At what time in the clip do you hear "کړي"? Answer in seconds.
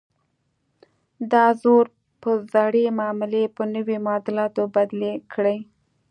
5.33-5.57